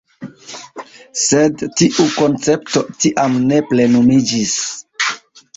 [1.23, 4.57] Sed tiu koncepto tiam ne plenumiĝis.